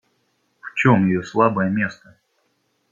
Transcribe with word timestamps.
В 0.61 0.73
чем 0.73 1.05
ее 1.05 1.21
слабое 1.23 1.69
место? 1.69 2.17